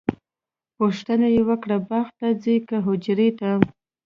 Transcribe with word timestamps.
پوښتنه 0.77 1.27
یې 1.35 1.41
وکړه 1.49 1.77
باغ 1.89 2.07
ته 2.19 2.27
ځئ 2.43 2.57
که 2.67 2.77
حجرې 2.85 3.29
ته؟ 3.39 3.49